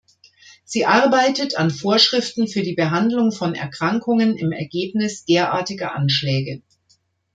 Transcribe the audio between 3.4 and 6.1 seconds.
Erkrankungen im Ergebnis derartiger